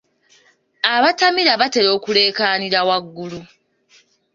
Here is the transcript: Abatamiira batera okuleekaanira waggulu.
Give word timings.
Abatamiira 0.95 1.51
batera 1.61 1.89
okuleekaanira 1.97 2.79
waggulu. 2.89 3.39